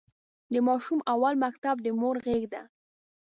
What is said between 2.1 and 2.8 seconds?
غېږ ده.